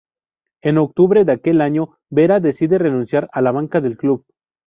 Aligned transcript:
En 0.63 0.79
octubre 0.79 1.25
de 1.25 1.31
aquel 1.33 1.61
año 1.61 1.99
Vera 2.09 2.39
decide 2.39 2.79
renunciar 2.79 3.29
a 3.33 3.41
la 3.43 3.51
banca 3.51 3.81
del 3.81 3.97
club. 3.97 4.25